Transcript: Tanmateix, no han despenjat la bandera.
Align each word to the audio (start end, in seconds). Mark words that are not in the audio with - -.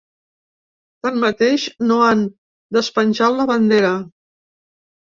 Tanmateix, 1.07 1.67
no 1.91 1.99
han 2.07 2.25
despenjat 2.81 3.39
la 3.39 3.49
bandera. 3.55 3.97